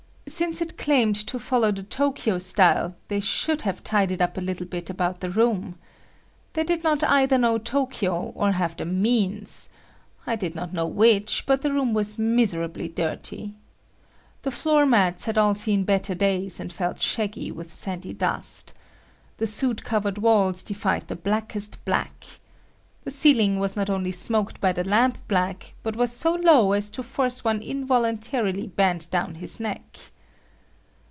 Since 0.27 0.61
it 0.61 0.77
claimed 0.77 1.17
to 1.27 1.37
follow 1.37 1.73
the 1.73 1.83
Tokyo 1.83 2.37
style, 2.37 2.95
they 3.09 3.19
should 3.19 3.63
have 3.63 3.83
tidied 3.83 4.21
up 4.21 4.37
a 4.37 4.41
little 4.41 4.65
bit 4.65 4.89
about 4.89 5.19
the 5.19 5.29
room. 5.29 5.75
They 6.53 6.63
did 6.63 6.83
not 6.85 7.03
either 7.03 7.37
know 7.37 7.57
Tokyo 7.57 8.27
or 8.33 8.53
have 8.53 8.77
the 8.77 8.85
means,—I 8.85 10.37
did 10.37 10.55
not 10.55 10.71
know 10.71 10.85
which, 10.87 11.43
but 11.45 11.63
the 11.63 11.73
room 11.73 11.93
was 11.93 12.17
miserably 12.17 12.87
dirty. 12.87 13.55
The 14.43 14.51
floor 14.51 14.85
mats 14.85 15.25
had 15.25 15.37
all 15.37 15.53
seen 15.53 15.83
better 15.83 16.15
days 16.15 16.61
and 16.61 16.71
felt 16.71 17.01
shaggy 17.01 17.51
with 17.51 17.73
sandy 17.73 18.13
dust. 18.13 18.73
The 19.35 19.45
sootcovered 19.45 20.17
walls 20.19 20.63
defied 20.63 21.09
the 21.09 21.17
blackest 21.17 21.83
black. 21.83 22.23
The 23.03 23.11
ceiling 23.11 23.59
was 23.59 23.75
not 23.75 23.89
only 23.89 24.13
smoked 24.13 24.61
by 24.61 24.71
the 24.71 24.87
lamp 24.87 25.17
black, 25.27 25.73
but 25.83 25.97
was 25.97 26.13
so 26.13 26.35
low 26.35 26.71
as 26.71 26.89
to 26.91 27.03
force 27.03 27.43
one 27.43 27.61
involuntarily 27.61 28.67
bend 28.67 29.09
down 29.09 29.35
his 29.35 29.59
neck. 29.59 29.97